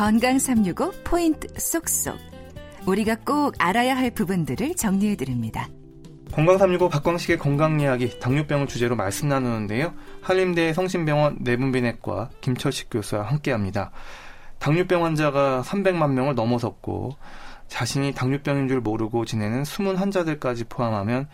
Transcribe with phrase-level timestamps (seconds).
[0.00, 2.16] 건강 365 포인트 쏙쏙.
[2.86, 5.68] 우리가 꼭 알아야 할 부분들을 정리해 드립니다.
[6.32, 9.92] 건강 365 박광식의 건강 이야기 당뇨병을 주제로 말씀 나누는데요.
[10.22, 13.90] 한림대 성심병원 내분비내과 김철식 교수와 함께합니다.
[14.58, 17.16] 당뇨병 환자가 300만 명을 넘어섰고
[17.68, 21.28] 자신이 당뇨병인 줄 모르고 지내는 숨은 환자들까지 포함하면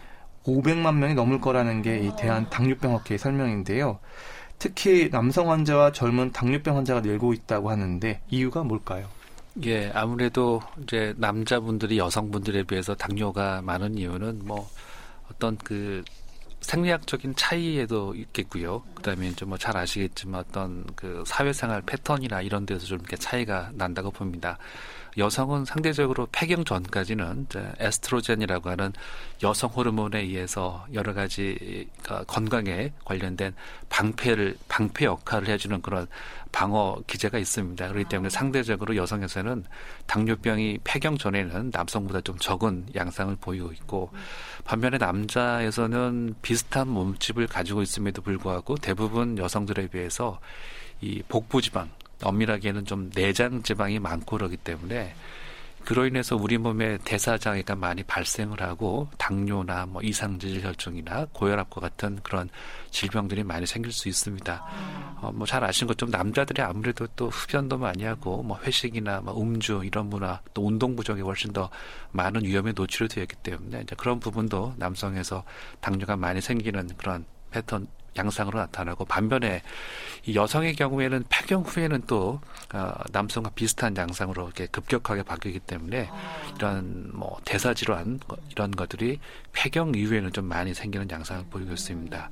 [0.45, 4.01] 500만 명이 넘을 거라는 게 이 대한 당뇨병 학회의 설명인데요.
[4.59, 9.09] 특히 남성 환자와 젊은 당뇨병 환자가 늘고 있다고 하는데 이유가 뭘까요?
[9.64, 14.68] 예, 아무래도 이제 남자분들이 여성분들에 비해서 당뇨가 많은 이유는 뭐
[15.31, 16.03] 어떤 그
[16.61, 18.82] 생리학적인 차이에도 있겠고요.
[18.95, 24.11] 그다음에 이제 뭐 잘 아시겠지만 어떤 그 사회생활 패턴이나 이런 데서 좀 이렇게 차이가 난다고
[24.11, 24.59] 봅니다.
[25.18, 28.93] 여성은 상대적으로 폐경 전까지는 이제 에스트로겐이라고 하는
[29.42, 33.55] 여성 호르몬에 의해서 여러 가지 그러니까 건강에 관련된
[33.89, 36.06] 방패를 방패 역할을 해주는 그런
[36.52, 37.89] 방어 기제가 있습니다.
[37.89, 39.64] 그렇기 때문에 상대적으로 여성에서는
[40.06, 44.11] 당뇨병이 폐경 전에는 남성보다 좀 적은 양상을 보이고 있고
[44.64, 50.41] 반면에 남자에서는 비슷한 몸집을 가지고 있음에도 불구하고 대부분 여성들에 비해서
[51.01, 51.91] 이 복부 지방
[52.22, 55.14] 엄밀하게는 좀 내장 지방이 많고 그러기 때문에
[55.86, 62.19] 그로 인해서 우리 몸에 대사 장애가 많이 발생을 하고 당뇨나 뭐 이상질 혈증이나 고혈압과 같은
[62.25, 62.48] 그런
[62.91, 64.64] 질병들이 많이 생길 수 있습니다.
[65.20, 69.83] 어, 뭐 잘 아시는 것처럼 남자들이 아무래도 또 흡연도 많이 하고 뭐 회식이나 뭐 음주
[69.84, 71.70] 이런 문화 또 운동 부족에 훨씬 더
[72.11, 75.45] 많은 위험에 노출이 되어 있기 때문에 이제 그런 부분도 남성에서
[75.80, 77.86] 당뇨가 많이 생기는 그런 패턴
[78.17, 79.62] 양상으로 나타나고 반면에
[80.25, 82.41] 이 여성의 경우에는 폐경 후에는 또
[82.75, 86.11] 어, 남성과 비슷한 양상으로 이렇게 급격하게 바뀌기 때문에
[86.56, 89.20] 이런 뭐 대사 질환 이런 것들이
[89.53, 92.31] 폐경 이후에는 좀 많이 생기는 양상을 보이고 있습니다.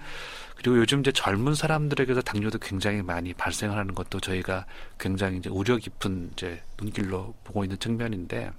[0.57, 4.67] 그리고 요즘 이제 젊은 사람들에게서 당뇨도 굉장히 많이 발생을 하는 것도 저희가
[4.99, 8.51] 굉장히 이제 우려 깊은 이제 눈길로 보고 있는 측면인데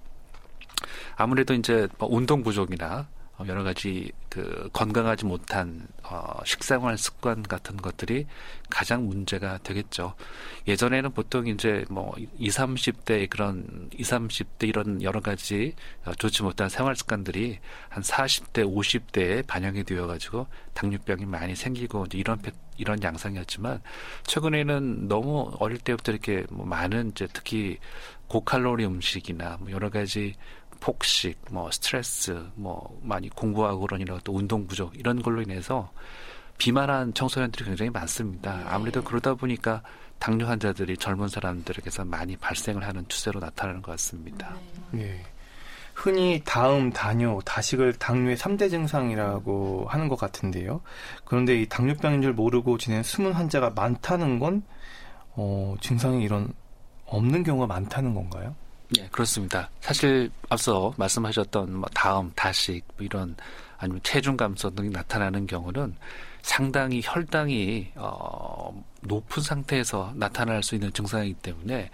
[1.16, 3.15] 아무래도 이제 뭐 운동 부족이나 어,
[3.48, 8.28] 여러 가지 그 건강하지 못한 어 식생활 습관 같은 것들이
[8.70, 10.16] 가장 문제가 되겠죠.
[10.68, 15.74] 예전에는 보통 이제 뭐 20, 30대 그런 20, 30대 이런 여러 가지
[16.06, 17.60] 어, 좋지 못한 생활 습관들이
[17.90, 22.40] 한 40대, 50대에 반영이 되어 가지고 당뇨병이 많이 생기고 이제 이런
[22.78, 23.82] 이런 양상이었지만
[24.24, 27.78] 최근에는 너무 어릴 때부터 이렇게 뭐 많은 이제 특히
[28.28, 30.36] 고칼로리 음식이나 뭐 여러 가지
[30.80, 35.92] 폭식, 뭐 스트레스, 뭐 많이 공부하고 그러니까 또 운동 부족 이런 걸로 인해서
[36.58, 38.58] 비만한 청소년들이 굉장히 많습니다.
[38.58, 38.64] 네.
[38.68, 39.82] 아무래도 그러다 보니까
[40.20, 44.56] 당뇨 환자들이 젊은 사람들에게서 많이 발생을 하는 추세로 나타나는 것 같습니다.
[44.92, 45.22] 네.
[45.94, 50.82] 흔히 다음, 다뇨, 다식을 당뇨의 3대 증상이라고 하는 것 같은데요.
[51.24, 54.64] 그런데 이 당뇨병인 줄 모르고 지낸 숨은 환자가 많다는 건,
[55.32, 56.54] 어, 증상이 이런
[57.06, 58.56] 없는 경우가 많다는 건가요?
[58.90, 59.70] 네, 그렇습니다.
[59.82, 63.36] 사실 앞서 말씀하셨던 뭐 다음, 다식 뭐 이런
[63.78, 65.96] 아니면 체중 감소 등이 나타나는 경우는
[66.42, 71.90] 상당히 혈당이 어, 높은 상태에서 나타날 수 있는 증상이기 때문에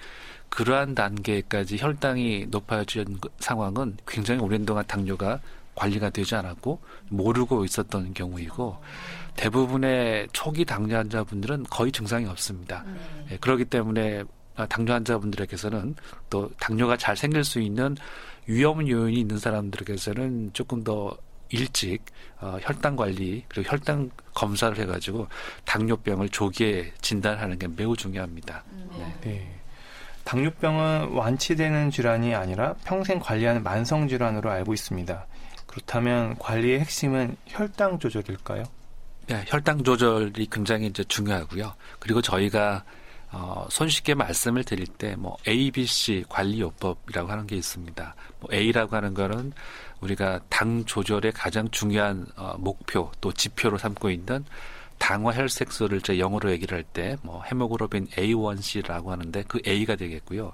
[0.50, 5.40] 그러한 단계까지 혈당이 높아진 그 상황은 굉장히 오랜 동안 당뇨가
[5.76, 8.78] 관리가 되지 않았고 모르고 있었던 경우이고
[9.38, 12.84] 대부분의 초기 당뇨 환자분들은 거의 증상이 없습니다.
[12.86, 13.28] 네.
[13.32, 14.24] 예, 그렇기 때문에 아,
[14.68, 15.96] 당뇨 환자분들에게서는
[16.30, 17.96] 또 당뇨가 잘 생길 수 있는
[18.48, 21.16] 위험 요인이 있는 사람들에게서는 조금 더
[21.50, 22.04] 일찍
[22.40, 25.28] 어, 혈당 관리 그리고 혈당 검사를 해가지고
[25.66, 28.64] 당뇨병을 조기에 진단하는 게 매우 중요합니다.
[28.72, 29.16] 음, 네.
[29.22, 29.62] 네.
[30.24, 35.26] 당뇨병은 완치되는 질환이 아니라 평생 관리하는 만성 질환으로 알고 있습니다.
[35.66, 38.64] 그렇다면 관리의 핵심은 혈당 조절일까요?
[39.28, 41.74] 네, 혈당 조절이 굉장히 이제 중요하고요.
[42.00, 42.84] 그리고 저희가
[43.32, 48.16] 어, 손쉽게 말씀을 드릴 때 뭐 ABC 관리요법이라고 하는 게 있습니다.
[48.40, 49.54] 뭐 A라고 하는 거는
[50.02, 54.44] 우리가 당 조절의 가장 중요한 어, 목표 또 지표로 삼고 있는
[54.98, 60.54] 당화 혈색소를 제 영어로 얘기를 할 때 뭐 hemoglobin A1C라고 하는데 그 A가 되겠고요.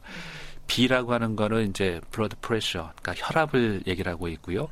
[0.68, 4.68] B라고 하는 거는 이제 blood pressure, 그러니까 혈압을 얘기를 하고 있고요.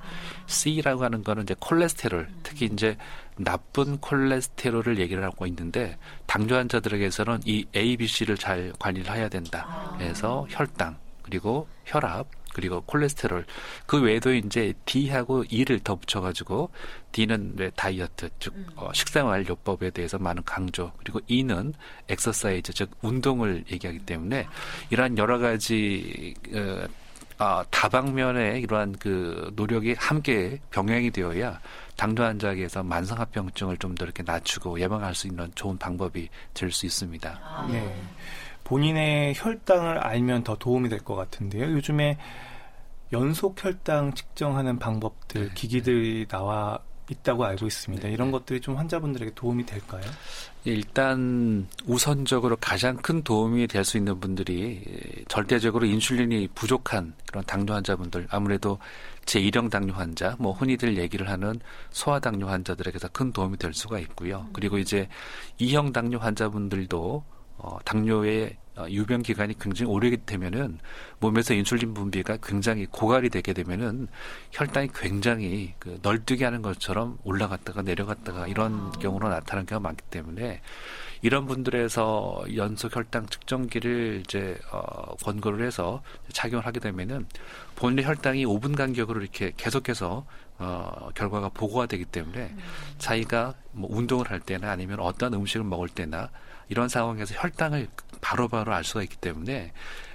[0.48, 2.98] C라고 하는 거는 이제 콜레스테롤, 특히 이제
[3.38, 9.96] 나쁜 콜레스테롤을 얘기를 하고 있는데 당뇨 환자들에게서는 이 A, B, C를 잘 관리를 해야 된다.
[9.98, 13.46] 그래서 혈당 그리고 혈압 그리고 콜레스테롤
[13.86, 16.70] 그 외에도 이제 D하고 E를 더 붙여가지고
[17.12, 18.66] D는 왜 다이어트 즉 음.
[18.78, 21.74] 어, 식생활 요법에 대해서 많은 강조 그리고 E는
[22.08, 24.48] 엑서사이즈 즉 운동을 얘기하기 때문에
[24.90, 26.88] 이러한 여러 가지 어,
[27.44, 31.60] 어, 다방면의 이러한 그 노력이 함께 병행이 되어야
[31.98, 37.68] 당뇨 환자에게서 만성합병증을 좀 더 이렇게 낮추고 예방할 수 있는 좋은 방법이 될 수 있습니다.
[37.72, 38.02] 네.
[38.66, 41.72] 본인의 혈당을 알면 더 도움이 될 것 같은데요.
[41.72, 42.18] 요즘에
[43.14, 45.54] 연속 혈당 측정하는 방법들, 네.
[45.54, 48.08] 기기들이 나와 있다고 알고 있습니다.
[48.08, 48.14] 네.
[48.16, 50.02] 이런 것들이 좀 환자분들에게 도움이 될까요?
[50.66, 54.82] 예, 일단 우선적으로 가장 큰 도움이 될 수 있는 분들이
[55.28, 58.80] 절대적으로 인슐린이 부족한 그런 당뇨 환자분들 아무래도
[59.26, 61.60] 제1형 당뇨 환자 뭐 흔히들 얘기를 하는
[61.92, 64.48] 소아 당뇨 환자들에게서 큰 도움이 될 수가 있고요.
[64.54, 65.08] 그리고 이제
[65.60, 67.24] 2형 당뇨 환자분들도
[67.58, 70.80] 어, 당뇨의 어, 유병 기간이 굉장히 오래기 되면은
[71.20, 74.08] 몸에서 인슐린 분비가 굉장히 고갈이 되게 되면은
[74.52, 78.92] 혈당이 굉장히 그 널뛰게 하는 것처럼 올라갔다가 내려갔다가 이런 아.
[79.00, 80.62] 경우로 나타나는 경우가 많기 때문에
[81.26, 87.26] 이런 분들에서 연속 혈당 측정기를 이제 어 권고를 해서 착용을 하게 되면은
[87.76, 90.28] 본인의 혈당이 5분 간격으로 이렇게 계속해서
[90.60, 92.60] 어 결과가 보고가 되기 때문에 음.
[93.00, 96.30] 자기가 뭐 운동을 할 때나 아니면 어떤 음식을 먹을 때나
[96.70, 97.88] 이런 상황에서 혈당을
[98.22, 99.74] 바로바로 알 수가 있기 때문에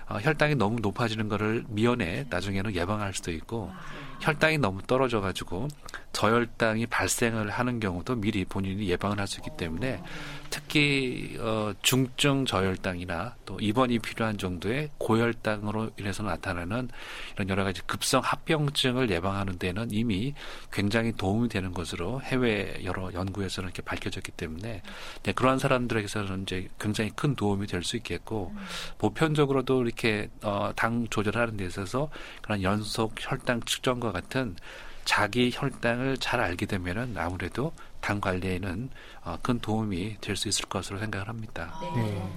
[0.08, 3.72] 어, 혈당이 너무 높아지는 거를 미연에 나중에는 예방할 수도 있고
[4.20, 5.68] 혈당이 너무 떨어져 가지고
[6.12, 10.02] 저혈당이 발생을 하는 경우도 미리 본인이 예방을 할 수 있기 때문에
[10.50, 16.88] 특히 어, 중증 저혈당이나 또 입원이 필요한 정도의 고혈당으로 인해서 나타나는
[17.36, 20.34] 이런 여러 가지 급성 합병증을 예방하는 데는 이미
[20.72, 24.82] 굉장히 도움이 되는 것으로 해외 여러 연구에서는 이렇게 밝혀졌기 때문에
[25.22, 28.52] 네, 그러한 사람들에게서는 이제 굉장히 큰 도움이 될 수 있겠고
[28.98, 32.10] 보편적으로도 이렇게 어, 당 조절하는 데 있어서
[32.42, 34.56] 그런 연속 혈당 측정과 같은
[35.04, 38.90] 자기 혈당을 잘 알게 되면은 아무래도 당 관리에는
[39.24, 41.74] 어, 큰 도움이 될 수 있을 것으로 생각을 합니다.
[41.94, 42.02] 네.
[42.02, 42.32] 네.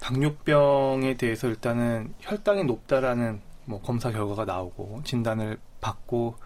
[0.00, 6.36] 당뇨병에 대해서 일단은 혈당이 높다라는 뭐 검사 결과가 나오고 진단을 받고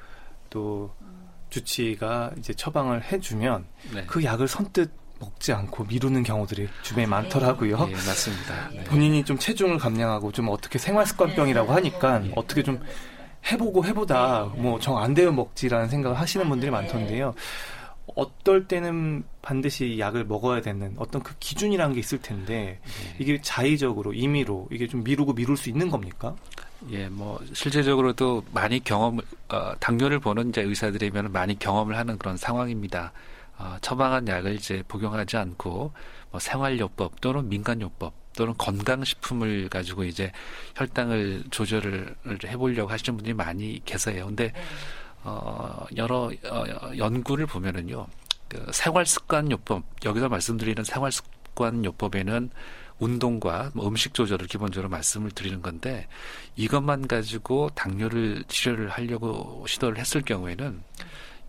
[0.48, 0.94] 또
[1.50, 4.04] 주치의가 이제 처방을 해주면 네.
[4.06, 7.76] 그 약을 선뜻 먹지 않고 미루는 경우들이 주변에 아, 많더라고요.
[7.86, 8.68] 네, 맞습니다.
[8.70, 8.84] 네.
[8.84, 12.32] 본인이 좀 체중을 감량하고 좀 어떻게 생활 습관병이라고 하니까 네.
[12.36, 12.80] 어떻게 좀
[13.50, 17.34] 해보고 해보다 뭐 정 안 되면 먹지라는 생각을 하시는 분들이 많던데요.
[18.16, 23.16] 어떨 때는 반드시 약을 먹어야 되는 어떤 그 기준이라는 게 있을 텐데 네.
[23.20, 26.34] 이게 자의적으로 임의로 이게 좀 미루고 미룰 수 있는 겁니까?
[26.90, 33.12] 예, 뭐 실제적으로도 많이 경험 어, 당뇨를 보는 이제 의사들이면 많이 경험을 하는 그런 상황입니다.
[33.58, 35.92] 어, 처방한 약을 이제 복용하지 않고
[36.30, 40.32] 뭐 생활요법 또는 민간요법 또는 건강식품을 가지고 이제
[40.76, 42.14] 혈당을 조절을
[42.46, 44.26] 해보려고 하시는 분들이 많이 계세요.
[44.26, 44.60] 근데 네.
[45.22, 46.64] 어, 여러 어,
[46.96, 48.06] 연구를 보면은요,
[48.48, 52.50] 그 생활습관요법 여기서 말씀드리는 생활습관요법에는
[52.98, 56.06] 운동과 뭐 음식 조절을 기본적으로 말씀을 드리는 건데
[56.56, 60.82] 이것만 가지고 당뇨를 치료를 하려고 시도를 했을 경우에는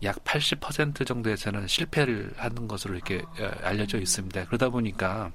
[0.02, 4.46] 약 80% 정도에서는 실패를 하는 것으로 이렇게 어, 알려져 있습니다.
[4.46, 5.30] 그러다 보니까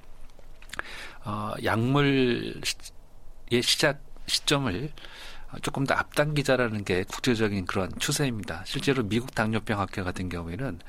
[1.24, 2.60] 어, 약물의
[3.62, 4.90] 시작 시점을
[5.62, 8.62] 조금 더 앞당기자라는 게 국제적인 그런 추세입니다.
[8.66, 10.80] 실제로 미국 당뇨병 학회 같은 경우에는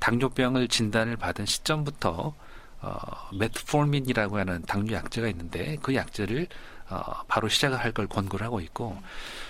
[0.00, 2.34] 당뇨병을 진단을 받은 시점부터
[2.80, 2.98] 어,
[3.34, 6.46] 메트폴민이라고 하는 당뇨 약제가 있는데 그 약제를
[6.90, 8.96] 어, 바로 시작을 할 걸 권고를 하고 있고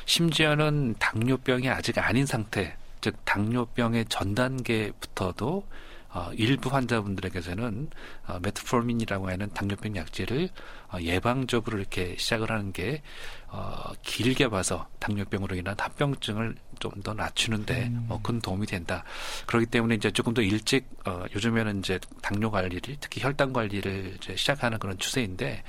[0.07, 5.65] 심지어는 당뇨병이 아직 아닌 상태, 즉 당뇨병의 전 단계부터도
[6.11, 7.91] 어, 일부 환자분들에게서는
[8.27, 10.49] 어, 메트폴민이라고 하는 당뇨병 약제를
[10.93, 13.03] 어, 예방적으로 이렇게 시작을 하는 게
[13.49, 18.07] 어, 길게 봐서 당뇨병으로 인한 합병증을 좀 더 낮추는데 음.
[18.09, 19.05] 어, 큰 도움이 된다.
[19.47, 24.37] 그렇기 때문에 이제 조금 더 일찍 어, 요즘에는 이제 당뇨 관리를 특히 혈당 관리를 이제
[24.37, 25.63] 시작하는 그런 추세인데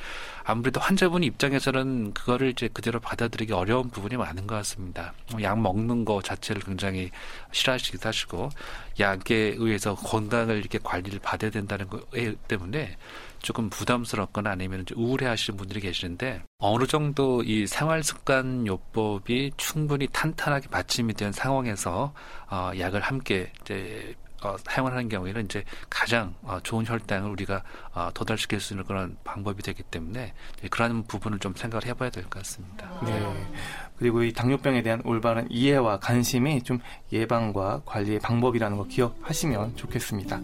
[0.44, 5.14] 아무래도 환자분 입장에서는 그거를 이제 그대로 받아들이기 어려운 부분이 많은 것 같습니다.
[5.32, 7.12] 뭐약 먹는 거 자체를 굉장히
[7.52, 8.50] 싫어하시기도 하시고
[9.00, 12.10] 약에 의해서 건강을 이렇게 관리를 받아야 된다는 것
[12.48, 12.98] 때문에
[13.42, 20.68] 조금 부담스럽거나 아니면 우울해 하시는 분들이 계시는데 어느 정도 이 생활 습관 요법이 충분히 탄탄하게
[20.70, 22.14] 받침이 된 상황에서
[22.50, 27.62] 어, 약을 함께 이제 어, 사용을 하는 경우에는 이제 가장 어, 좋은 혈당을 우리가
[27.94, 30.34] 어, 도달시킬 수 있는 그런 방법이 되기 때문에
[30.72, 32.90] 그러한 부분을 좀 생각을 해봐야 될 것 같습니다.
[33.06, 33.52] 네.
[33.98, 36.80] 그리고 이 당뇨병에 대한 올바른 이해와 관심이 좀
[37.12, 40.40] 예방과 관리의 방법이라는 거 기억하시면 좋겠습니다.